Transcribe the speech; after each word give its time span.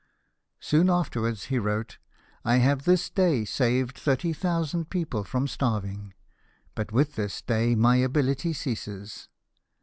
Soon 0.59 0.89
afterwards 0.89 1.43
he 1.43 1.59
wrote:" 1.59 1.99
I 2.43 2.55
have 2.55 2.85
this 2.85 3.07
day 3.07 3.45
saved 3.45 3.95
thirty 3.99 4.33
thousand 4.33 4.89
people 4.89 5.23
from 5.23 5.47
starving, 5.47 6.15
but 6.73 6.91
with 6.91 7.13
this 7.13 7.43
day 7.43 7.75
my 7.75 7.97
ability 7.97 8.53
ceases. 8.53 9.29